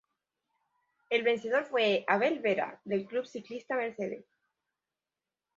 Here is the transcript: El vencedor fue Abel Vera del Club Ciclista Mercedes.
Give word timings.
El 1.11 1.21
vencedor 1.21 1.65
fue 1.65 2.03
Abel 2.07 2.39
Vera 2.39 2.81
del 2.85 3.05
Club 3.05 3.27
Ciclista 3.27 3.75
Mercedes. 3.75 4.25